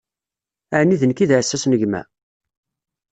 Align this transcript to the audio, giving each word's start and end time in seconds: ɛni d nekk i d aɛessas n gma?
ɛni 0.79 0.95
d 1.01 1.03
nekk 1.05 1.19
i 1.23 1.25
d 1.29 1.31
aɛessas 1.35 1.63
n 1.67 1.73
gma? 1.81 2.01